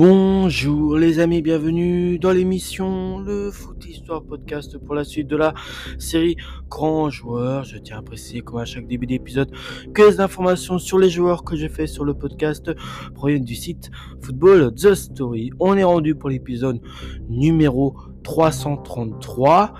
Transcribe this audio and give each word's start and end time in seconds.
Bonjour 0.00 0.96
les 0.96 1.18
amis, 1.18 1.42
bienvenue 1.42 2.20
dans 2.20 2.30
l'émission 2.30 3.18
Le 3.18 3.50
Foot 3.50 3.84
Histoire 3.84 4.22
Podcast 4.22 4.78
pour 4.78 4.94
la 4.94 5.02
suite 5.02 5.26
de 5.26 5.34
la 5.34 5.54
série 5.98 6.36
Grand 6.70 7.10
Joueur. 7.10 7.64
Je 7.64 7.78
tiens 7.78 7.98
à 7.98 8.02
préciser 8.02 8.42
comme 8.42 8.60
à 8.60 8.64
chaque 8.64 8.86
début 8.86 9.06
d'épisode 9.06 9.50
que 9.92 10.02
les 10.02 10.20
informations 10.20 10.78
sur 10.78 11.00
les 11.00 11.10
joueurs 11.10 11.42
que 11.42 11.56
j'ai 11.56 11.68
fait 11.68 11.88
sur 11.88 12.04
le 12.04 12.14
podcast 12.14 12.70
proviennent 13.16 13.42
du 13.42 13.56
site 13.56 13.90
Football 14.20 14.72
The 14.72 14.94
Story. 14.94 15.50
On 15.58 15.76
est 15.76 15.82
rendu 15.82 16.14
pour 16.14 16.28
l'épisode 16.28 16.80
numéro 17.28 17.96
333. 18.22 19.74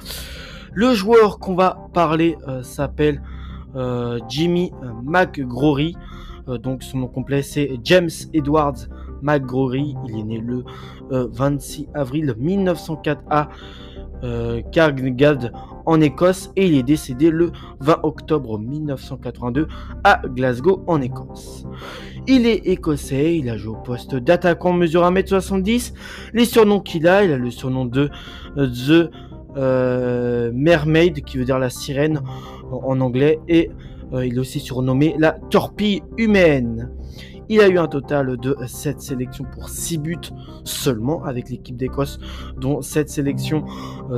Le 0.73 0.95
joueur 0.95 1.39
qu'on 1.39 1.55
va 1.55 1.87
parler 1.95 2.37
euh, 2.49 2.65
s'appelle 2.65 3.23
euh, 3.77 4.19
Jimmy 4.29 4.73
McGrory. 5.05 5.95
Euh, 6.49 6.59
donc 6.59 6.83
son 6.83 6.99
nom 6.99 7.07
complet 7.07 7.43
c'est 7.43 7.79
James 7.85 8.11
Edwards 8.33 8.89
McGrory. 9.23 9.95
Il 10.09 10.19
est 10.19 10.23
né 10.23 10.39
le 10.39 10.65
26 11.11 11.89
euh, 11.89 12.01
avril 12.01 12.35
1904 12.39 13.23
à 13.31 13.49
euh, 14.25 14.61
en 15.87 16.01
Écosse 16.01 16.51
et 16.57 16.67
il 16.67 16.75
est 16.75 16.83
décédé 16.83 17.31
le 17.31 17.53
20 17.81 18.01
octobre 18.03 18.59
1982 18.59 19.69
à 20.05 20.21
Glasgow 20.27 20.83
en 20.87 21.01
Écosse. 21.01 21.65
Il 22.27 22.47
est 22.47 22.67
écossais, 22.67 23.39
il 23.39 23.49
a 23.49 23.57
joué 23.57 23.73
au 23.73 23.81
poste 23.81 24.15
d'attaquant, 24.17 24.73
mesure 24.73 25.03
1m70. 25.03 25.95
Les 26.35 26.45
surnoms 26.45 26.81
qu'il 26.81 27.07
a, 27.07 27.25
il 27.25 27.33
a 27.33 27.39
le 27.39 27.51
surnom 27.51 27.87
de 27.87 28.11
The 28.57 29.11
Mermaid, 30.53 31.25
qui 31.25 31.39
veut 31.39 31.45
dire 31.45 31.59
la 31.59 31.71
sirène 31.71 32.21
en 32.71 33.01
anglais, 33.01 33.39
et 33.49 33.71
euh, 34.13 34.27
il 34.27 34.37
est 34.37 34.39
aussi 34.39 34.61
surnommé 34.61 35.15
la 35.19 35.33
torpille 35.33 36.03
humaine. 36.17 36.91
Il 37.51 37.61
a 37.61 37.69
eu 37.69 37.79
un 37.79 37.87
total 37.87 38.37
de 38.37 38.57
7 38.67 39.01
sélections 39.01 39.45
pour 39.45 39.71
6 39.71 39.99
buts 39.99 40.17
seulement 40.65 41.25
avec 41.25 41.49
l'équipe 41.49 41.77
d'Écosse, 41.77 42.19
dont 42.59 42.83
7 42.83 43.09
sélections, 43.09 43.65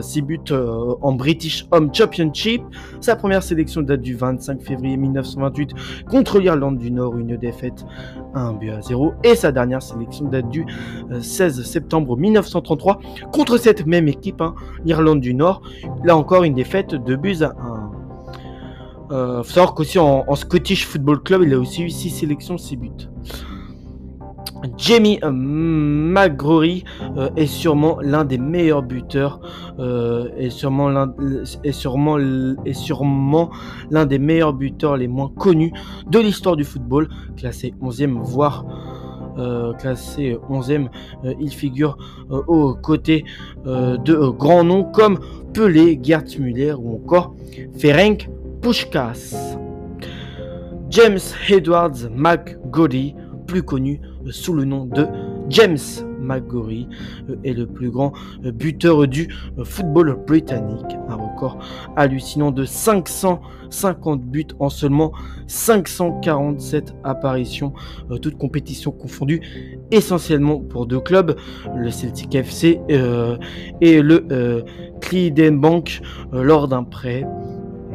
6 0.01 0.19
euh, 0.19 0.23
buts 0.23 0.41
euh, 0.51 0.95
en 1.01 1.13
British 1.13 1.65
Home 1.71 1.95
Championship. 1.95 2.63
Sa 3.01 3.15
première 3.15 3.45
sélection 3.45 3.83
date 3.83 4.01
du 4.01 4.17
25 4.17 4.63
février 4.63 4.97
1928 4.97 5.71
contre 6.11 6.41
l'Irlande 6.41 6.79
du 6.79 6.91
Nord, 6.91 7.17
une 7.19 7.37
défaite 7.37 7.85
1 8.35 8.55
but 8.55 8.71
à 8.71 8.83
0. 8.83 9.13
Et 9.23 9.37
sa 9.37 9.53
dernière 9.53 9.83
sélection 9.83 10.25
date 10.27 10.49
du 10.49 10.67
16 11.21 11.63
septembre 11.65 12.17
1933 12.17 13.01
contre 13.33 13.59
cette 13.59 13.87
même 13.87 14.09
équipe, 14.09 14.41
hein, 14.41 14.57
l'Irlande 14.85 15.21
du 15.21 15.35
Nord. 15.35 15.63
Là 16.05 16.17
encore 16.17 16.43
une 16.43 16.55
défaite 16.55 16.95
de 16.95 17.15
buts 17.15 17.43
à 17.43 17.55
1. 17.61 17.80
Euh, 19.11 19.43
faut 19.43 19.53
savoir 19.53 19.75
qu'aussi 19.75 19.99
en, 19.99 20.35
Scottish 20.35 20.87
Football 20.87 21.23
Club, 21.23 21.43
il 21.45 21.55
a 21.55 21.59
aussi 21.59 21.83
eu 21.83 21.91
6 21.91 22.11
sélections, 22.11 22.59
6 22.59 22.77
buts. 22.77 23.09
Jamie 24.77 25.19
euh, 25.23 25.31
McGrory 25.33 26.85
euh, 27.17 27.31
est 27.37 27.47
sûrement 27.47 27.99
l'un 28.01 28.25
des 28.25 28.39
meilleurs 28.39 28.83
buteurs 28.83 29.41
euh, 29.79 30.29
et 30.37 30.51
sûrement 30.51 30.89
l'un 30.89 31.15
est 31.65 31.73
sûrement 31.73 32.19
est 32.19 32.73
sûrement 32.75 33.51
des 33.91 34.19
meilleurs 34.19 34.53
buteurs 34.53 34.97
les 34.97 35.09
moins 35.09 35.31
connus 35.37 35.73
de 36.09 36.19
l'histoire 36.19 36.57
du 36.57 36.65
football, 36.65 37.09
classé 37.37 37.75
11e 37.83 38.19
voire 38.21 38.65
classé 39.79 40.37
11e, 40.51 40.89
il 41.41 41.51
figure 41.51 41.97
aux 42.29 42.75
côtés 42.75 43.25
de 43.65 44.29
grands 44.29 44.65
noms 44.65 44.85
comme 44.85 45.19
Pelé, 45.55 45.99
Gerd 46.03 46.27
Müller 46.39 46.75
ou 46.75 46.97
encore 46.97 47.35
Ferenc 47.79 48.29
Pushkas. 48.63 49.35
James 50.91 51.21
Edwards 51.49 52.11
McGorry, 52.15 53.15
plus 53.47 53.63
connu 53.63 54.01
sous 54.31 54.53
le 54.53 54.65
nom 54.65 54.85
de 54.85 55.07
James 55.49 55.79
McGorry, 56.21 56.87
euh, 57.31 57.37
est 57.43 57.55
le 57.55 57.67
plus 57.67 57.91
grand 57.91 58.13
euh, 58.45 58.53
buteur 58.53 59.09
du 59.09 59.33
euh, 59.59 59.65
football 59.65 60.15
britannique. 60.27 60.97
Un 61.09 61.15
record 61.15 61.59
hallucinant 61.97 62.51
de 62.51 62.65
550 62.65 64.23
buts 64.23 64.47
en 64.59 64.69
seulement 64.69 65.13
547 65.47 66.95
apparitions, 67.03 67.73
toutes 68.21 68.37
compétitions 68.37 68.93
confondues, 68.93 69.41
essentiellement 69.91 70.61
pour 70.61 70.87
deux 70.87 71.01
clubs, 71.01 71.35
le 71.75 71.91
Celtic 71.91 72.35
FC 72.35 72.81
et 73.81 74.03
le 74.03 74.65
Clydebank 75.01 76.03
lors 76.33 76.69
d'un 76.69 76.85
prêt 76.85 77.25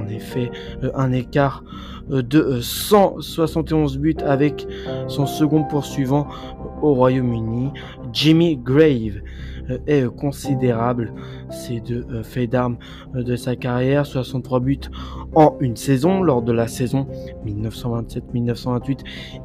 en 0.06 0.10
effet 0.10 0.52
euh, 0.84 0.92
un 0.96 1.12
écart 1.12 1.64
euh, 2.12 2.22
de 2.22 2.60
171 2.62 3.96
euh, 3.96 4.00
buts 4.00 4.16
avec 4.26 4.68
son 5.08 5.26
second 5.26 5.64
poursuivant 5.64 6.28
au 6.82 6.94
Royaume-Uni, 6.94 7.72
Jimmy 8.14 8.58
Grave 8.58 9.22
est 9.88 10.06
considérable. 10.16 11.12
Ces 11.50 11.80
deux 11.80 12.06
faits 12.22 12.52
d'armes 12.52 12.78
de 13.16 13.36
sa 13.36 13.56
carrière, 13.56 14.06
63 14.06 14.60
buts 14.60 14.80
en 15.34 15.56
une 15.60 15.76
saison 15.76 16.22
lors 16.22 16.44
de 16.44 16.52
la 16.52 16.68
saison 16.68 17.08
1927-1928 17.48 19.00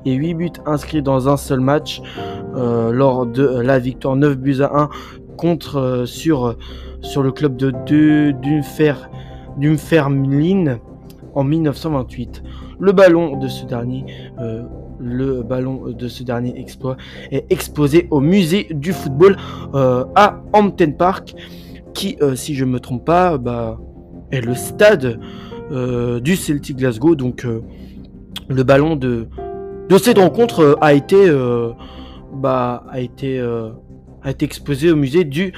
et 0.04 0.12
8 0.12 0.34
buts 0.34 0.50
inscrits 0.66 1.02
dans 1.02 1.30
un 1.30 1.38
seul 1.38 1.60
match 1.60 2.02
lors 2.54 3.24
de 3.24 3.60
la 3.60 3.78
victoire 3.78 4.16
9 4.16 4.36
buts 4.36 4.60
à 4.60 4.82
1 4.82 4.90
contre 5.38 6.04
sur, 6.04 6.54
sur 7.00 7.22
le 7.22 7.32
club 7.32 7.56
de 7.56 7.70
Dunfer 7.70 8.94
Dunfermline 9.58 10.78
en 11.34 11.44
1928. 11.44 12.42
Le 12.78 12.92
ballon 12.92 13.36
de 13.36 13.48
ce 13.48 13.64
dernier, 13.64 14.04
euh, 14.38 14.62
le 14.98 15.42
ballon 15.42 15.90
de 15.90 16.08
ce 16.08 16.22
dernier 16.22 16.58
exploit 16.58 16.96
est 17.30 17.44
exposé 17.50 18.08
au 18.10 18.20
musée 18.20 18.68
du 18.70 18.92
football 18.92 19.36
euh, 19.74 20.04
à 20.14 20.42
Hampton 20.52 20.92
Park, 20.92 21.34
qui, 21.94 22.16
euh, 22.22 22.34
si 22.36 22.54
je 22.54 22.64
ne 22.64 22.70
me 22.70 22.80
trompe 22.80 23.04
pas, 23.04 23.38
bah, 23.38 23.78
est 24.30 24.40
le 24.40 24.54
stade 24.54 25.18
du 26.24 26.34
Celtic 26.34 26.78
Glasgow. 26.78 27.14
Donc, 27.14 27.46
le 28.48 28.62
ballon 28.64 28.96
de, 28.96 29.28
cette 29.98 30.18
rencontre 30.18 30.76
a 30.80 30.94
été, 30.94 31.30
bah, 32.34 32.84
a 32.90 33.00
été 33.00 33.40
exposé 34.40 34.90
au 34.90 34.96
musée 34.96 35.22
du 35.22 35.52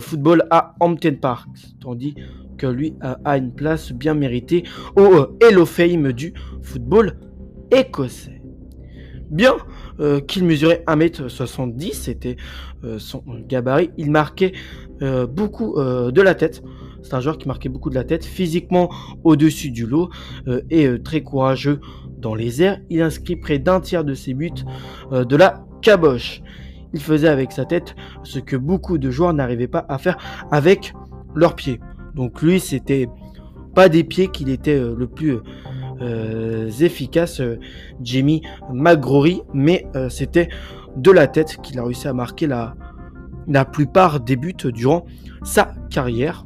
football 0.00 0.44
à 0.50 0.74
Hampton 0.78 1.16
Park, 1.18 1.48
tandis 1.80 2.14
lui 2.66 2.94
a, 3.00 3.36
une 3.36 3.52
place 3.52 3.92
bien 3.92 4.14
méritée 4.14 4.64
au 4.96 5.00
euh, 5.00 5.36
Hello 5.40 5.66
Fame 5.66 6.12
du 6.12 6.34
football 6.62 7.16
écossais. 7.70 8.42
Bien 9.30 9.54
euh, 10.00 10.20
qu'il 10.20 10.44
mesurait 10.44 10.82
1m70, 10.86 11.94
c'était 11.94 12.36
euh, 12.84 12.98
son 12.98 13.22
gabarit, 13.48 13.90
il 13.96 14.10
marquait 14.10 14.52
beaucoup 15.30 15.76
de 15.78 16.20
la 16.20 16.34
tête. 16.34 16.62
C'est 17.02 17.14
un 17.14 17.20
joueur 17.20 17.38
qui 17.38 17.48
marquait 17.48 17.70
beaucoup 17.70 17.88
de 17.88 17.94
la 17.94 18.04
tête, 18.04 18.22
physiquement 18.22 18.90
au-dessus 19.24 19.70
du 19.70 19.86
lot 19.86 20.10
et 20.68 20.90
très 21.02 21.22
courageux 21.22 21.80
dans 22.18 22.34
les 22.34 22.62
airs. 22.62 22.80
Il 22.90 23.00
inscrit 23.00 23.36
près 23.36 23.58
d'un 23.58 23.80
tiers 23.80 24.04
de 24.04 24.12
ses 24.12 24.34
buts 24.34 24.50
de 25.10 25.36
la 25.36 25.64
caboche. 25.80 26.42
Il 26.92 27.00
faisait 27.00 27.28
avec 27.28 27.50
sa 27.50 27.64
tête 27.64 27.94
ce 28.24 28.38
que 28.40 28.56
beaucoup 28.56 28.98
de 28.98 29.10
joueurs 29.10 29.32
n'arrivaient 29.32 29.68
pas 29.68 29.86
à 29.88 29.96
faire 29.96 30.18
avec 30.50 30.92
leurs 31.34 31.56
pieds. 31.56 31.80
Donc 32.14 32.42
lui, 32.42 32.60
c'était 32.60 33.08
pas 33.74 33.88
des 33.88 34.04
pieds 34.04 34.28
qu'il 34.28 34.48
était 34.48 34.78
euh, 34.78 34.94
le 34.96 35.06
plus 35.06 35.38
euh, 36.00 36.70
efficace, 36.80 37.40
euh, 37.40 37.58
Jamie 38.02 38.42
McGrory, 38.72 39.42
mais 39.54 39.86
c'était 40.08 40.48
de 40.96 41.10
la 41.10 41.26
tête 41.26 41.58
qu'il 41.62 41.78
a 41.78 41.84
réussi 41.84 42.08
à 42.08 42.12
marquer 42.12 42.46
la 42.46 43.64
plupart 43.64 44.20
des 44.20 44.36
buts 44.36 44.54
durant 44.64 45.04
sa 45.42 45.74
carrière. 45.90 46.44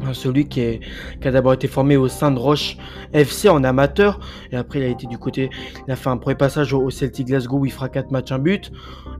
Hein, 0.00 0.14
celui 0.14 0.46
qui, 0.46 0.80
a 1.24 1.30
d'abord 1.30 1.54
été 1.54 1.66
formé 1.66 1.96
au 1.96 2.06
Saint 2.06 2.34
Roche 2.34 2.76
FC 3.12 3.48
en 3.48 3.64
amateur 3.64 4.20
et 4.52 4.56
après 4.56 4.78
il 4.78 4.84
a 4.84 4.88
été 4.88 5.08
du 5.08 5.18
côté 5.18 5.50
il 5.86 5.92
a 5.92 5.96
fait 5.96 6.08
un 6.08 6.16
premier 6.16 6.36
passage 6.36 6.72
au 6.72 6.88
Celtic 6.88 7.26
Glasgow 7.26 7.58
où 7.58 7.66
il 7.66 7.72
fera 7.72 7.88
4 7.88 8.12
matchs 8.12 8.30
un 8.30 8.38
but. 8.38 8.70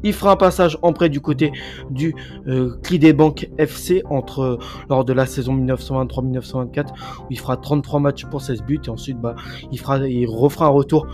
Il 0.05 0.13
fera 0.13 0.33
un 0.33 0.37
passage 0.37 0.79
en 0.83 0.93
prêt 0.93 1.09
du 1.09 1.21
côté 1.21 1.51
du 1.91 2.15
euh, 2.47 2.79
Bank 3.13 3.49
FC 3.59 4.03
entre 4.09 4.59
lors 4.89 5.05
de 5.05 5.13
la 5.13 5.27
saison 5.27 5.57
1923-1924 5.57 6.87
où 7.23 7.27
il 7.31 7.39
fera 7.39 7.57
33 7.57 7.99
matchs 7.99 8.27
pour 8.27 8.41
16 8.41 8.63
buts 8.63 8.81
et 8.87 8.91
ensuite 8.91 9.19
bah, 9.19 9.35
il 9.73 9.81
fera 9.81 9.99
il 10.07 10.27
refera 10.27 10.67
un 10.67 10.71
retour 10.71 11.09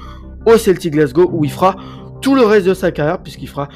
au 0.47 0.59
Celtic 0.59 0.93
Glasgow 0.93 1.31
où 1.33 1.45
il 1.45 1.51
fera 1.51 1.77
le 2.33 2.43
reste 2.43 2.67
de 2.67 2.75
sa 2.75 2.91
carrière 2.91 3.23
puisqu'il 3.23 3.49
fera 3.49 3.69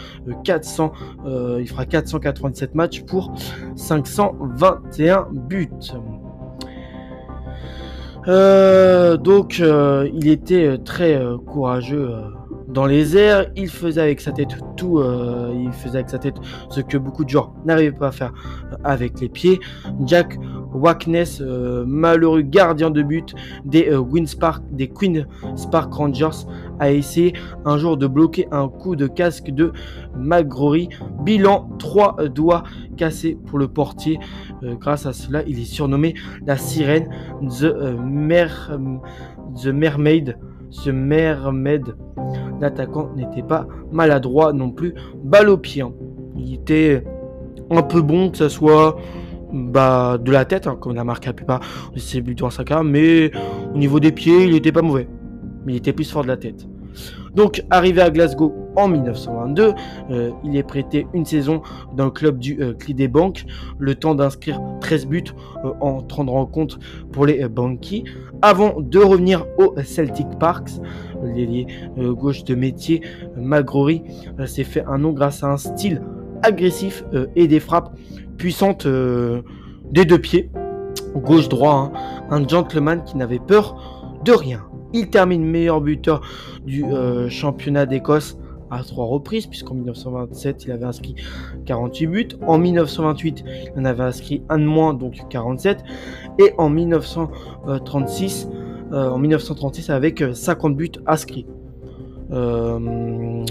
400, 0.45 0.93
euh, 1.27 1.57
euh, 1.57 1.61
il 1.61 1.69
fera 1.69 1.85
487 1.85 2.75
matchs 2.75 3.03
pour 3.03 3.35
521 3.77 5.29
buts. 5.33 5.69
Euh, 8.27 9.17
donc 9.17 9.59
il 9.59 10.29
était 10.29 10.79
très 10.79 11.21
courageux 11.47 12.15
dans 12.69 12.85
les 12.85 13.17
airs, 13.17 13.51
il 13.57 13.69
faisait 13.69 14.03
avec 14.03 14.21
sa 14.21 14.31
tête 14.31 14.51
tout, 14.77 15.03
il 15.55 15.73
faisait 15.73 15.99
avec 15.99 16.11
sa 16.11 16.19
tête 16.19 16.37
ce 16.71 16.81
que 16.81 16.97
beaucoup 16.97 17.25
de 17.25 17.31
joueurs 17.31 17.53
n'arrivaient 17.65 17.97
pas 17.97 18.09
à 18.09 18.13
faire 18.13 18.33
avec 18.85 19.21
les 19.21 19.29
pieds. 19.29 19.59
Jack 20.05 20.39
Wackness, 20.75 21.43
malheureux 21.87 22.43
gardien 22.43 22.91
de 22.91 23.03
but 23.03 23.35
des, 23.65 23.91
Spark, 24.27 24.63
des 24.71 24.89
Queen 24.89 25.27
Spark 25.57 25.93
Rangers, 25.93 26.47
a 26.79 26.91
essayé 26.91 27.33
un 27.65 27.79
jour 27.79 27.97
de 27.97 28.07
bloquer 28.07 28.49
un 28.51 28.69
coup 28.69 28.97
de 28.97 29.07
casque 29.07 29.51
de 29.51 29.73
McGrory. 30.17 30.89
Bilan 31.25 31.69
3 31.79 32.29
doigts 32.29 32.65
cassés 32.97 33.37
pour 33.47 33.59
le 33.59 33.69
portier. 33.69 34.19
grâce 34.63 35.07
à 35.07 35.13
cela, 35.13 35.43
il 35.47 35.59
est 35.61 35.65
surnommé 35.65 36.15
la 36.47 36.57
sirène 36.57 37.09
The, 37.61 37.75
Mer, 38.03 38.79
The 39.63 39.69
Mermaid. 39.69 40.39
Ce 40.71 40.91
Mermaid 40.91 41.95
l'attaquant 42.61 43.11
n'était 43.17 43.43
pas 43.43 43.67
maladroit 43.91 44.53
non 44.53 44.71
plus, 44.71 44.95
balle 45.23 45.49
au 45.49 45.57
pied. 45.57 45.85
Il 46.37 46.55
était 46.55 47.05
un 47.71 47.83
peu 47.83 48.03
bon, 48.03 48.31
que 48.31 48.37
ce 48.37 48.49
soit 48.49 48.97
bah, 49.53 50.19
de 50.19 50.31
la 50.31 50.45
tête, 50.45 50.67
hein, 50.67 50.77
comme 50.81 50.93
il 50.93 50.99
a 50.99 51.05
marqué 51.05 51.27
la 51.29 51.33
plupart 51.33 51.61
de 51.95 51.99
ses 51.99 52.21
buts 52.21 52.37
en 52.43 52.51
sa 52.51 52.65
mais 52.83 53.31
au 53.75 53.79
niveau 53.79 54.01
des 54.01 54.13
pieds, 54.13 54.45
il 54.45 54.53
n'était 54.53 54.73
pas 54.73 54.83
mauvais. 54.83 55.09
Mais 55.65 55.75
il 55.75 55.77
était 55.77 55.93
plus 55.93 56.11
fort 56.11 56.23
de 56.23 56.29
la 56.29 56.37
tête. 56.37 56.67
Donc, 57.35 57.63
arrivé 57.71 58.01
à 58.01 58.11
Glasgow 58.11 58.55
en 58.77 58.89
1922, 58.89 59.75
euh, 60.11 60.31
il 60.45 60.57
est 60.57 60.63
prêté 60.63 61.07
une 61.15 61.25
saison 61.25 61.63
dans 61.97 62.07
le 62.07 62.11
club 62.11 62.39
du 62.39 62.61
euh, 62.61 62.75
Clydebank, 62.75 63.45
le 63.79 63.95
temps 63.95 64.15
d'inscrire 64.15 64.61
13 64.81 65.07
buts 65.07 65.25
euh, 65.65 65.71
en 65.81 66.03
30 66.03 66.31
rencontres 66.31 66.79
pour 67.13 67.27
les 67.27 67.49
Bankies, 67.49 68.05
avant 68.43 68.81
de 68.81 68.99
revenir 68.99 69.47
au 69.59 69.75
Celtic 69.83 70.27
Parks. 70.39 70.71
L'ailier 71.23 71.67
gauche 71.97 72.45
de 72.45 72.55
métier, 72.55 73.03
McGrory, 73.37 74.05
s'est 74.47 74.63
fait 74.63 74.85
un 74.87 74.99
nom 74.99 75.11
grâce 75.11 75.43
à 75.43 75.49
un 75.49 75.57
style 75.57 76.01
agressif 76.43 77.05
et 77.37 77.47
des 77.49 77.61
frappes 77.61 77.97
puissantes 78.37 78.87
des 78.87 80.05
deux 80.05 80.19
pieds, 80.19 80.51
gauche-droit, 81.15 81.93
hein. 81.95 82.27
un 82.31 82.47
gentleman 82.47 83.03
qui 83.05 83.17
n'avait 83.17 83.39
peur 83.39 84.21
de 84.25 84.33
rien. 84.33 84.65
Il 84.93 85.11
termine 85.11 85.45
meilleur 85.45 85.81
buteur 85.81 86.23
du 86.65 86.85
euh, 86.85 87.29
championnat 87.29 87.87
d'Écosse 87.87 88.39
à 88.71 88.83
trois 88.83 89.07
reprises, 89.07 89.47
puisqu'en 89.47 89.75
1927, 89.75 90.65
il 90.65 90.73
avait 90.73 90.85
inscrit 90.85 91.15
48 91.67 92.07
buts. 92.07 92.29
En 92.47 92.59
1928, 92.59 93.45
il 93.75 93.81
en 93.81 93.85
avait 93.85 94.03
inscrit 94.03 94.43
un 94.49 94.59
de 94.59 94.65
moins, 94.65 94.95
donc 94.95 95.23
47. 95.31 95.83
Et 96.39 96.53
en 96.59 96.69
1936, 96.69 98.49
euh, 98.93 99.11
en 99.11 99.19
1936 99.19 99.91
avec 99.91 100.23
50 100.33 100.77
buts 100.77 100.93
inscrits. 101.07 101.47
Euh, 102.31 103.45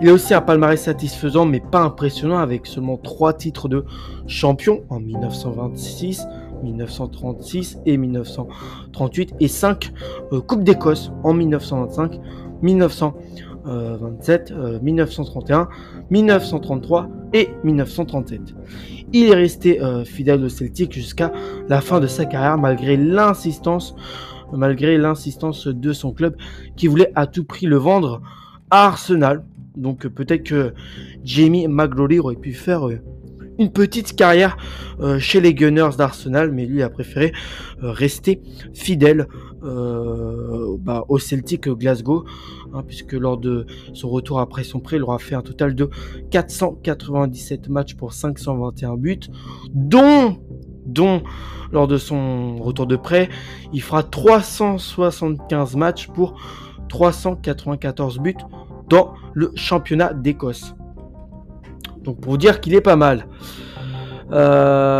il 0.00 0.08
a 0.08 0.12
aussi 0.12 0.34
un 0.34 0.40
palmarès 0.40 0.80
satisfaisant, 0.80 1.46
mais 1.46 1.60
pas 1.60 1.80
impressionnant, 1.80 2.38
avec 2.38 2.66
seulement 2.66 2.96
trois 2.96 3.32
titres 3.32 3.68
de 3.68 3.84
champion 4.26 4.82
en 4.88 5.00
1926, 5.00 6.26
1936 6.62 7.78
et 7.86 7.96
1938 7.96 9.34
et 9.40 9.48
5 9.48 9.92
euh, 10.32 10.40
Coupes 10.40 10.64
d'Écosse 10.64 11.12
en 11.22 11.34
1925, 11.34 12.20
1927, 12.62 14.52
1931, 14.82 15.68
1933 16.10 17.08
et 17.32 17.50
1937. 17.64 18.40
Il 19.12 19.30
est 19.30 19.34
resté 19.34 19.80
euh, 19.80 20.04
fidèle 20.04 20.44
au 20.44 20.48
Celtic 20.48 20.92
jusqu'à 20.92 21.32
la 21.68 21.80
fin 21.80 22.00
de 22.00 22.06
sa 22.06 22.24
carrière 22.24 22.58
malgré 22.58 22.96
l'insistance 22.96 23.94
malgré 24.52 24.98
l'insistance 24.98 25.66
de 25.66 25.92
son 25.92 26.12
club 26.12 26.36
qui 26.76 26.86
voulait 26.86 27.12
à 27.14 27.26
tout 27.26 27.44
prix 27.44 27.66
le 27.66 27.76
vendre 27.76 28.22
à 28.70 28.86
Arsenal. 28.86 29.44
Donc 29.76 30.06
peut-être 30.06 30.44
que 30.44 30.72
Jamie 31.24 31.68
McGrory 31.68 32.18
aurait 32.18 32.36
pu 32.36 32.52
faire 32.52 32.88
euh, 32.88 32.98
une 33.58 33.70
petite 33.70 34.16
carrière 34.16 34.56
euh, 35.00 35.18
chez 35.18 35.40
les 35.40 35.54
Gunners 35.54 35.96
d'Arsenal, 35.96 36.52
mais 36.52 36.66
lui 36.66 36.82
a 36.82 36.88
préféré 36.88 37.32
euh, 37.82 37.90
rester 37.90 38.40
fidèle 38.74 39.26
bah, 39.62 41.04
au 41.08 41.18
Celtic 41.18 41.68
Glasgow, 41.68 42.24
hein, 42.72 42.84
puisque 42.86 43.14
lors 43.14 43.36
de 43.36 43.66
son 43.94 44.08
retour 44.08 44.38
après 44.38 44.62
son 44.62 44.78
prêt, 44.78 44.96
il 44.96 45.02
aura 45.02 45.18
fait 45.18 45.34
un 45.34 45.42
total 45.42 45.74
de 45.74 45.90
497 46.30 47.68
matchs 47.68 47.96
pour 47.96 48.12
521 48.12 48.96
buts, 48.96 49.18
dont 49.74 50.38
dont 50.86 51.22
lors 51.72 51.88
de 51.88 51.98
son 51.98 52.56
retour 52.56 52.86
de 52.86 52.96
prêt, 52.96 53.28
il 53.72 53.82
fera 53.82 54.02
375 54.02 55.76
matchs 55.76 56.08
pour 56.08 56.40
394 56.88 58.18
buts 58.18 58.36
dans 58.88 59.14
le 59.34 59.52
championnat 59.56 60.12
d'Écosse. 60.12 60.74
Donc 62.02 62.20
pour 62.20 62.38
dire 62.38 62.60
qu'il 62.60 62.74
est 62.74 62.80
pas 62.80 62.96
mal. 62.96 63.26
Euh, 64.32 64.95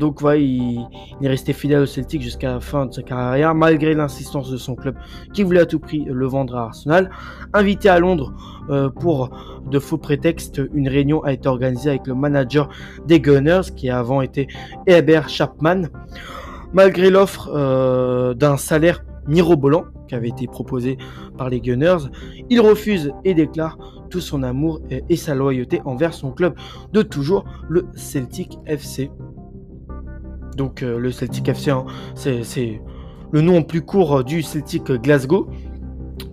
donc 0.00 0.22
ouais, 0.22 0.42
il, 0.42 0.88
est 1.20 1.28
resté 1.28 1.52
fidèle 1.52 1.82
au 1.82 1.86
Celtic 1.86 2.22
jusqu'à 2.22 2.54
la 2.54 2.60
fin 2.60 2.86
de 2.86 2.92
sa 2.92 3.02
carrière, 3.02 3.54
malgré 3.54 3.94
l'insistance 3.94 4.50
de 4.50 4.56
son 4.56 4.74
club 4.74 4.96
qui 5.34 5.42
voulait 5.42 5.60
à 5.60 5.66
tout 5.66 5.78
prix 5.78 6.04
le 6.06 6.26
vendre 6.26 6.56
à 6.56 6.64
Arsenal. 6.64 7.10
Invité 7.52 7.90
à 7.90 8.00
Londres 8.00 8.32
euh, 8.70 8.88
pour 8.88 9.30
de 9.70 9.78
faux 9.78 9.98
prétextes, 9.98 10.60
une 10.72 10.88
réunion 10.88 11.22
a 11.22 11.32
été 11.34 11.48
organisée 11.48 11.90
avec 11.90 12.06
le 12.06 12.14
manager 12.14 12.70
des 13.06 13.20
Gunners, 13.20 13.72
qui 13.76 13.90
avant 13.90 14.22
été 14.22 14.48
Herbert 14.86 15.28
Chapman. 15.28 15.82
Malgré 16.72 17.10
l'offre 17.10 17.50
euh, 17.54 18.32
d'un 18.32 18.56
salaire 18.56 19.04
mirobolant 19.28 19.84
qui 20.08 20.14
avait 20.14 20.28
été 20.28 20.46
proposé 20.46 20.96
par 21.36 21.50
les 21.50 21.60
Gunners, 21.60 22.08
il 22.48 22.60
refuse 22.60 23.12
et 23.24 23.34
déclare 23.34 23.76
tout 24.08 24.20
son 24.20 24.42
amour 24.42 24.80
et, 24.90 25.16
sa 25.16 25.34
loyauté 25.34 25.80
envers 25.84 26.12
son 26.14 26.32
club 26.32 26.54
de 26.92 27.02
toujours, 27.02 27.44
le 27.68 27.86
Celtic 27.94 28.58
FC. 28.66 29.10
Donc 30.56 30.82
euh, 30.82 30.98
le 30.98 31.12
Celtic 31.12 31.48
FC, 31.48 31.70
hein, 31.70 31.84
c'est 32.14 32.80
le 33.32 33.40
nom 33.40 33.62
plus 33.62 33.82
court 33.82 34.24
du 34.24 34.42
Celtic 34.42 34.90
Glasgow, 34.90 35.48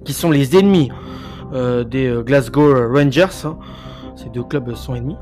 qui 0.03 0.13
sont 0.13 0.31
les 0.31 0.57
ennemis 0.57 0.89
euh, 1.53 1.83
des 1.83 2.07
euh, 2.07 2.23
Glasgow 2.23 2.73
Rangers. 2.93 3.45
Hein. 3.45 3.57
Ces 4.15 4.29
deux 4.29 4.43
clubs 4.43 4.73
sont 4.73 4.95
ennemis. 4.95 5.17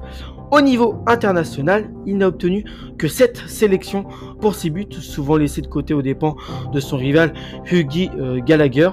Au 0.51 0.62
niveau 0.62 1.03
international, 1.07 1.92
il 2.06 2.18
n'a 2.18 2.27
obtenu 2.27 2.63
que 2.97 3.07
7 3.07 3.44
sélections 3.47 4.06
pour 4.39 4.56
ses 4.56 4.69
buts, 4.69 4.88
souvent 4.92 5.38
laissés 5.38 5.62
de 5.62 5.68
côté 5.68 5.94
aux 5.94 6.01
dépens 6.01 6.36
de 6.71 6.80
son 6.80 6.97
rival 6.97 7.33
Huggy 7.69 8.09
Gallagher, 8.45 8.92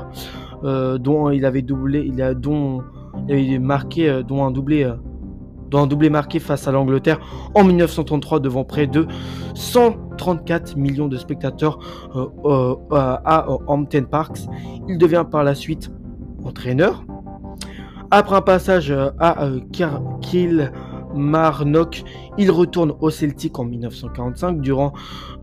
dont 0.63 1.31
il 1.31 1.45
avait 1.45 1.63
doublé, 1.63 2.05
il 2.07 2.23
a, 2.23 2.33
dont 2.35 2.83
il 3.29 3.55
a 3.55 3.59
marqué, 3.59 4.09
euh, 4.09 4.23
dont 4.23 4.45
un 4.45 4.51
doublé 4.51 4.91
euh, 5.75 5.79
un 5.79 5.87
doublé 5.87 6.11
marqué 6.11 6.39
face 6.39 6.69
à 6.69 6.73
l'Angleterre 6.73 7.21
en 7.55 7.65
1933 7.65 8.41
devant 8.41 8.65
près 8.65 8.87
de 8.87 9.07
134 9.55 10.77
millions 10.77 11.09
de 11.09 11.17
spectateurs 11.17 11.79
euh, 12.15 12.75
à 12.91 13.47
Hampton 13.67 14.07
Parks. 14.11 14.41
Il 14.89 14.99
devient 14.99 15.25
par 15.31 15.45
la 15.45 15.55
suite 15.55 15.91
entraîneur. 16.45 17.05
Après 18.11 18.37
un 18.37 18.43
passage 18.43 18.93
à 19.19 19.49
Kilmarnock, 20.21 22.05
il 22.37 22.51
retourne 22.51 22.93
au 23.01 23.09
Celtic 23.09 23.59
en 23.59 23.65
1945. 23.65 24.61
Durant 24.61 24.93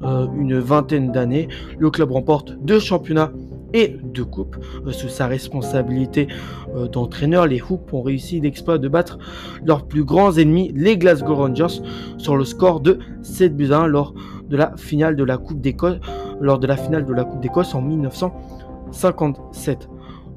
une 0.04 0.60
vingtaine 0.60 1.12
d'années, 1.12 1.48
le 1.80 1.90
club 1.90 2.12
remporte 2.12 2.52
deux 2.62 2.80
championnats 2.80 3.32
et 3.74 3.98
de 4.04 4.24
coupes. 4.24 4.58
Euh, 4.86 4.92
sous 4.92 5.10
sa 5.10 5.28
responsabilité 5.28 6.28
euh, 6.76 6.88
d'entraîneur, 6.88 7.48
les 7.48 7.62
Hoops 7.62 7.94
ont 7.94 8.02
réussi 8.02 8.40
l'exploit 8.40 8.78
de 8.78 8.88
battre 8.88 9.20
leurs 9.66 9.86
plus 9.86 10.04
grands 10.04 10.38
ennemis, 10.38 10.72
les 10.76 10.98
Glasgow 10.98 11.36
Rangers, 11.36 11.82
sur 12.18 12.36
le 12.36 12.46
score 12.46 12.80
de 12.80 13.00
7 13.22 13.56
buts 13.56 13.72
1 13.72 13.88
lors 13.88 14.14
de 14.50 14.58
la 14.58 14.76
finale 14.78 15.16
de 15.16 15.24
la 15.24 15.38
Coupe 15.38 15.62
d'Écosse, 15.62 15.98
lors 16.40 16.60
de 16.60 16.68
la 16.68 16.78
finale 16.78 17.06
de 17.06 17.14
la 17.14 17.24
Coupe 17.24 17.42
d'Écosse 17.42 17.76
en 17.76 17.82
1957. 17.82 19.90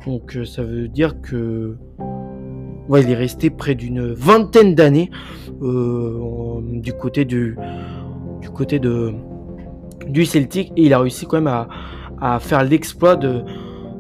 Donc 0.07 0.37
euh, 0.37 0.45
ça 0.45 0.63
veut 0.63 0.89
dire 0.89 1.21
que 1.21 1.77
il 2.95 3.11
est 3.11 3.15
resté 3.15 3.49
près 3.49 3.75
d'une 3.75 4.13
vingtaine 4.13 4.75
d'années 4.75 5.11
du 5.63 6.93
côté 6.93 7.25
du, 7.25 7.57
du 8.43 8.51
côté 8.51 8.79
de 8.79 9.15
du 10.09 10.25
Celtic 10.25 10.73
et 10.77 10.87
il 10.87 10.95
a 10.95 10.99
réussi 10.99 11.27
quand 11.27 11.39
même 11.39 11.47
à, 11.47 11.69
à 12.23 12.39
faire 12.39 12.63
l'exploit 12.63 13.17
de, 13.17 13.43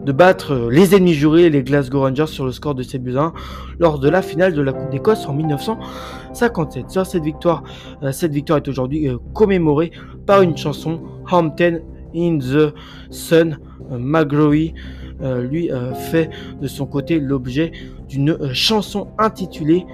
de 0.04 0.12
battre 0.12 0.68
les 0.70 0.94
ennemis 0.94 1.14
jurés, 1.14 1.50
les 1.50 1.62
Glasgow 1.62 2.00
Rangers, 2.00 2.26
sur 2.26 2.44
le 2.44 2.52
score 2.52 2.74
de 2.74 2.82
7 2.82 3.02
buts 3.02 3.16
1 3.16 3.32
lors 3.78 3.98
de 3.98 4.08
la 4.08 4.22
finale 4.22 4.52
de 4.54 4.62
la 4.62 4.72
Coupe 4.72 4.90
d'Écosse 4.90 5.26
en 5.26 5.32
1957. 5.32 6.90
Sur 6.90 7.04
cette 7.04 7.22
victoire, 7.22 7.62
euh, 8.02 8.12
cette 8.12 8.32
victoire 8.32 8.58
est 8.58 8.68
aujourd'hui 8.68 9.08
euh, 9.08 9.18
commémorée 9.34 9.92
par 10.24 10.42
une 10.42 10.56
chanson 10.56 11.00
Hampton 11.30 11.80
in 12.14 12.38
the 12.38 12.74
Sun. 13.10 13.58
Euh, 13.90 15.42
lui 15.42 15.70
fait 16.10 16.30
de 16.60 16.66
son 16.66 16.84
côté 16.84 17.20
l'objet 17.20 17.70
d'une 18.08 18.36
chanson 18.52 19.08
intitulée 19.18 19.86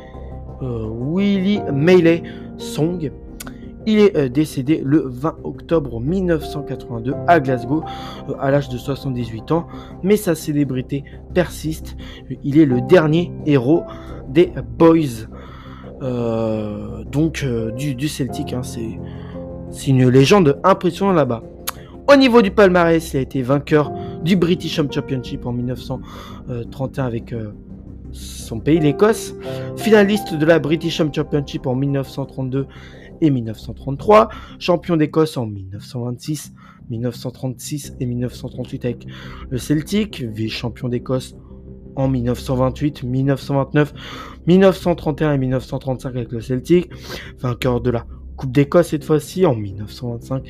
Willie 0.63 1.61
Melee 1.71 2.23
Song. 2.57 3.11
Il 3.91 4.01
est 4.01 4.17
euh, 4.19 4.29
décédé 4.29 4.83
le 4.85 5.03
20 5.07 5.39
octobre 5.45 5.99
1982 5.99 7.15
à 7.27 7.41
Glasgow 7.41 7.83
euh, 8.29 8.35
à 8.39 8.51
l'âge 8.51 8.69
de 8.69 8.77
78 8.77 9.51
ans, 9.51 9.67
mais 10.03 10.19
sa 10.19 10.35
célébrité 10.35 11.05
persiste. 11.33 11.97
Il 12.45 12.59
est 12.59 12.67
le 12.67 12.83
dernier 12.83 13.33
héros 13.47 13.85
des 14.29 14.53
Boys, 14.77 15.27
euh, 16.03 17.03
donc 17.05 17.47
du, 17.79 18.09
Celtic. 18.09 18.53
Hein. 18.53 18.61
c'est 18.63 19.89
une 19.89 20.07
légende 20.11 20.61
impressionnante 20.65 21.17
là-bas. 21.17 21.43
Au 22.13 22.17
niveau 22.17 22.43
du 22.43 22.51
palmarès, 22.51 23.15
il 23.15 23.17
a 23.17 23.21
été 23.21 23.41
vainqueur 23.41 23.91
du 24.23 24.37
British 24.37 24.75
Championship 24.75 25.47
en 25.47 25.53
1931 25.53 27.07
avec 27.07 27.35
son 28.13 28.61
pays, 28.61 28.81
l'Écosse, 28.81 29.35
finaliste 29.77 30.35
de 30.35 30.45
la 30.45 30.59
British 30.59 30.97
Championship 30.97 31.67
en 31.67 31.75
1932 31.75 32.67
et 33.21 33.31
1933, 33.31 34.29
champion 34.59 34.97
d'Écosse 34.97 35.37
en 35.37 35.47
1926, 35.47 36.53
1936 36.91 37.95
et 38.01 38.07
1938 38.07 38.85
avec 38.85 39.07
le 39.51 39.59
Celtic, 39.59 40.23
vice-champion 40.23 40.89
d'Écosse 40.89 41.37
en 41.97 42.09
1928, 42.09 43.03
1929, 43.03 43.93
1931 44.47 45.33
et 45.35 45.39
1935 45.39 46.09
avec 46.09 46.33
le 46.33 46.41
Celtic, 46.41 46.91
vainqueur 47.41 47.81
de 47.81 47.91
la 47.91 48.07
Coupe 48.37 48.53
d'Écosse 48.53 48.89
cette 48.89 49.05
fois-ci 49.05 49.45
en 49.47 49.57
1925, 49.57 50.45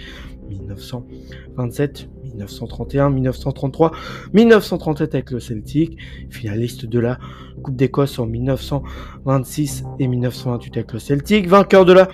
1927, 0.50 2.10
1931, 2.24 3.10
1933, 3.10 3.92
1937 4.34 5.14
avec 5.14 5.30
le 5.30 5.40
Celtic, 5.40 5.96
finaliste 6.28 6.84
de 6.84 6.98
la 6.98 7.18
Coupe 7.62 7.76
d'Écosse 7.76 8.18
en 8.18 8.26
1926 8.26 9.84
et 9.98 10.06
1928 10.06 10.76
avec 10.76 10.92
le 10.92 10.98
Celtic, 10.98 11.48
vainqueur 11.48 11.86
de 11.86 11.94
la 11.94 12.08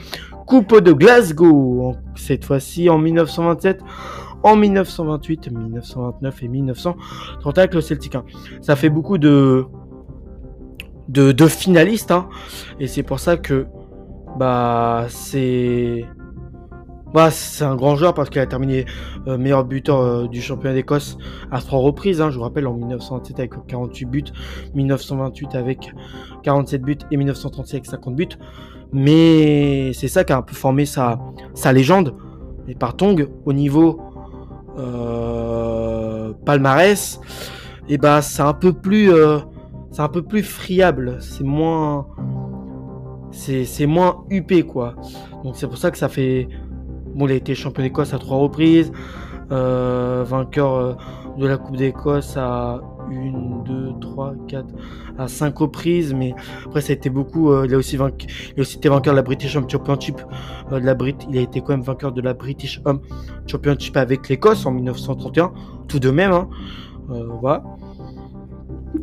Coupe 0.46 0.80
de 0.80 0.92
Glasgow, 0.92 1.94
cette 2.14 2.44
fois-ci 2.44 2.88
en 2.88 2.98
1927, 2.98 3.80
en 4.42 4.56
1928, 4.56 5.50
1929 5.50 6.42
et 6.42 6.48
1930 6.48 7.58
avec 7.58 7.74
le 7.74 7.80
Celtic. 7.80 8.14
Hein. 8.14 8.24
Ça 8.60 8.76
fait 8.76 8.90
beaucoup 8.90 9.18
de, 9.18 9.64
de, 11.08 11.46
finalistes, 11.46 12.10
hein. 12.10 12.28
et 12.78 12.86
c'est 12.86 13.02
pour 13.02 13.20
ça 13.20 13.36
que 13.36 13.66
bah 14.38 15.06
c'est 15.08 16.04
bah, 17.14 17.30
c'est 17.30 17.62
un 17.62 17.76
grand 17.76 17.94
joueur 17.94 18.12
parce 18.12 18.28
qu'il 18.28 18.40
a 18.40 18.46
terminé 18.46 18.86
euh, 19.28 19.38
meilleur 19.38 19.64
buteur 19.64 20.00
euh, 20.00 20.26
du 20.26 20.42
championnat 20.42 20.74
d'Écosse 20.74 21.16
à 21.52 21.60
trois 21.60 21.78
reprises. 21.78 22.20
Hein. 22.20 22.30
je 22.30 22.36
vous 22.38 22.42
rappelle 22.42 22.66
en 22.66 22.74
1927 22.74 23.38
avec 23.38 23.52
48 23.68 24.04
buts, 24.06 24.24
1928 24.74 25.54
avec 25.54 25.94
47 26.42 26.82
buts 26.82 26.98
et 27.12 27.16
1936 27.16 27.74
avec 27.76 27.86
50 27.86 28.16
buts. 28.16 28.28
Mais 28.92 29.92
c'est 29.92 30.08
ça 30.08 30.24
qui 30.24 30.32
a 30.32 30.38
un 30.38 30.42
peu 30.42 30.54
formé 30.54 30.86
sa, 30.86 31.20
sa 31.54 31.72
légende. 31.72 32.16
Et 32.66 32.74
par 32.74 32.96
Tong, 32.96 33.28
au 33.44 33.52
niveau 33.52 34.00
euh, 34.76 36.32
palmarès, 36.44 37.20
et 37.88 37.94
eh 37.94 37.98
bah 37.98 38.22
c'est 38.22 38.42
un 38.42 38.54
peu 38.54 38.72
plus 38.72 39.12
c'est 39.92 40.02
un 40.02 40.08
peu 40.08 40.22
plus 40.22 40.42
friable. 40.42 41.18
C'est 41.20 41.44
moins 41.44 42.08
c'est 43.30 43.86
moins 43.86 44.24
huppé 44.30 44.64
quoi. 44.64 44.96
Donc 45.44 45.54
c'est 45.56 45.68
pour 45.68 45.78
ça 45.78 45.92
que 45.92 45.98
ça 45.98 46.08
fait 46.08 46.48
Bon, 47.14 47.26
il 47.26 47.32
a 47.32 47.34
été 47.34 47.54
champion 47.54 47.82
d'Écosse 47.82 48.12
à 48.12 48.18
trois 48.18 48.38
reprises, 48.38 48.90
euh, 49.52 50.24
vainqueur 50.26 50.74
euh, 50.74 50.94
de 51.38 51.46
la 51.46 51.56
Coupe 51.58 51.76
d'Écosse 51.76 52.36
à 52.36 52.80
une, 53.08 53.62
deux, 53.64 53.92
trois, 54.00 54.34
quatre, 54.48 54.74
à 55.16 55.28
cinq 55.28 55.58
reprises, 55.58 56.12
mais 56.12 56.34
après 56.66 56.80
ça 56.80 56.92
a 56.92 56.96
été 56.96 57.10
beaucoup. 57.10 57.52
Euh, 57.52 57.66
il 57.66 57.74
a 57.74 57.78
aussi 57.78 57.96
été 57.96 58.88
vainqueur 58.88 59.12
de 59.12 59.16
la 59.16 59.22
British 59.22 59.52
Championship, 59.52 60.20
de 60.72 60.76
la 60.76 60.94
Brit, 60.94 61.16
il 61.30 61.38
a 61.38 61.42
été 61.42 61.60
quand 61.60 61.68
même 61.68 61.82
vainqueur 61.82 62.10
de 62.10 62.20
la 62.20 62.34
British 62.34 62.80
Home 62.84 63.00
Championship 63.46 63.96
avec 63.96 64.28
l'Écosse 64.28 64.66
en 64.66 64.72
1931, 64.72 65.52
tout 65.86 66.00
de 66.00 66.10
même. 66.10 66.32
Hein. 66.32 66.48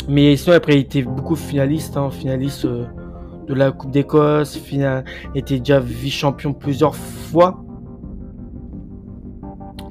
Mais 0.10 0.36
sinon 0.36 0.56
après 0.58 0.76
il 0.76 0.80
était 0.82 1.04
beaucoup 1.04 1.36
finaliste, 1.36 1.96
hein, 1.96 2.10
finaliste 2.10 2.66
de 2.66 3.54
la 3.54 3.72
Coupe 3.72 3.92
d'Écosse, 3.92 4.58
final, 4.58 5.06
était 5.34 5.60
déjà 5.60 5.80
vice-champion 5.80 6.54
plusieurs 6.54 6.96
fois. 6.96 7.64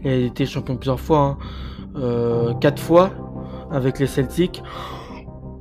Il 0.05 0.11
a 0.11 0.17
été 0.17 0.47
champion 0.47 0.77
plusieurs 0.77 1.01
fois, 1.01 1.19
hein. 1.19 1.39
euh, 1.97 2.55
quatre 2.55 2.81
fois 2.81 3.11
avec 3.71 3.99
les 3.99 4.07
Celtics. 4.07 4.63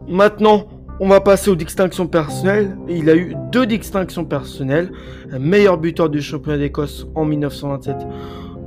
Maintenant, 0.07 0.65
on 0.99 1.07
va 1.07 1.21
passer 1.21 1.49
aux 1.49 1.55
distinctions 1.55 2.07
personnelles. 2.07 2.77
Il 2.89 3.09
a 3.09 3.15
eu 3.15 3.35
deux 3.51 3.65
distinctions 3.65 4.25
personnelles. 4.25 4.91
Meilleur 5.39 5.77
buteur 5.77 6.09
du 6.09 6.21
championnat 6.21 6.57
d'Écosse 6.57 7.07
en 7.15 7.25
1927 7.25 7.95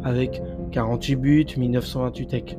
avec 0.05 0.43
48 0.73 1.17
buts, 1.17 1.47
1928 1.57 2.35
avec 2.35 2.59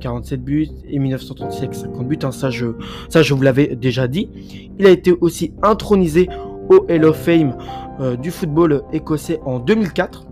47 0.00 0.38
euh, 0.38 0.42
buts 0.42 0.68
et 0.88 0.98
1936 0.98 1.58
avec 1.58 1.74
50 1.74 2.08
buts. 2.08 2.18
Hein, 2.22 2.30
ça, 2.30 2.50
je, 2.50 2.66
ça, 3.08 3.22
je 3.22 3.34
vous 3.34 3.42
l'avais 3.42 3.74
déjà 3.74 4.06
dit. 4.06 4.30
Il 4.78 4.86
a 4.86 4.90
été 4.90 5.12
aussi 5.20 5.52
intronisé 5.62 6.28
au 6.68 6.86
Hall 6.88 7.04
of 7.04 7.16
Fame 7.16 7.56
euh, 8.00 8.16
du 8.16 8.30
football 8.30 8.82
écossais 8.92 9.40
en 9.44 9.58
2004 9.58 10.26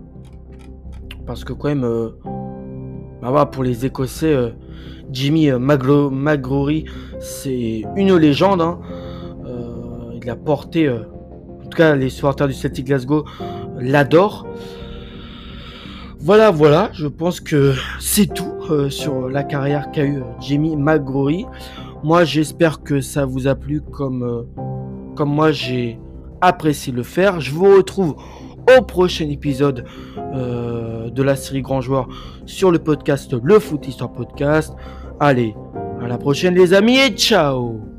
parce 1.25 1.43
que 1.43 1.53
quand 1.53 1.69
même, 1.69 1.83
euh, 1.83 2.09
bah 3.21 3.49
pour 3.51 3.63
les 3.63 3.85
Écossais, 3.85 4.33
euh, 4.33 4.49
Jimmy 5.11 5.49
euh, 5.49 5.59
McGrory, 5.59 6.85
c'est 7.19 7.83
une 7.95 8.15
légende. 8.15 8.61
Hein. 8.61 8.79
il 10.21 10.29
a 10.29 10.35
porté, 10.37 10.89
en 10.89 11.63
tout 11.69 11.77
cas 11.77 11.95
les 11.95 12.09
supporters 12.09 12.47
du 12.47 12.53
Celtic 12.53 12.85
Glasgow 12.85 13.25
l'adorent. 13.77 14.47
Voilà, 16.19 16.49
voilà, 16.49 16.89
je 16.93 17.07
pense 17.07 17.41
que 17.41 17.73
c'est 17.99 18.33
tout 18.33 18.49
sur 18.89 19.27
la 19.27 19.43
carrière 19.43 19.91
qu'a 19.91 20.05
eu 20.05 20.23
Jimmy 20.39 20.77
McGrory. 20.77 21.45
Moi, 22.01 22.23
j'espère 22.23 22.81
que 22.81 23.01
ça 23.01 23.25
vous 23.25 23.47
a 23.47 23.55
plu 23.55 23.81
comme, 23.81 24.45
comme 25.15 25.29
moi 25.29 25.51
j'ai 25.51 25.99
apprécié 26.39 26.93
le 26.93 27.03
faire. 27.03 27.41
Je 27.41 27.51
vous 27.51 27.75
retrouve 27.75 28.15
au 28.77 28.81
prochain 28.81 29.29
épisode 29.29 29.85
euh, 30.17 31.09
de 31.09 31.23
la 31.23 31.35
série 31.35 31.61
Grand 31.61 31.81
Joueur 31.81 32.07
sur 32.45 32.71
le 32.71 32.79
podcast 32.79 33.33
Le 33.41 33.59
Foot 33.59 33.87
Histoire 33.87 34.11
Podcast. 34.11 34.73
Allez, 35.19 35.55
à 36.01 36.07
la 36.07 36.17
prochaine 36.17 36.55
les 36.55 36.73
amis 36.73 36.97
et 36.97 37.09
ciao 37.09 37.92